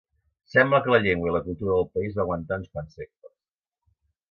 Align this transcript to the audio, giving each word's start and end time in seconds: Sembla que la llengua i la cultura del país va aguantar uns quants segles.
Sembla 0.53 0.79
que 0.87 0.93
la 0.95 0.99
llengua 1.03 1.29
i 1.31 1.35
la 1.35 1.43
cultura 1.49 1.71
del 1.77 1.87
país 1.99 2.17
va 2.19 2.25
aguantar 2.25 2.59
uns 2.63 2.73
quants 2.79 2.99
segles. 3.03 3.37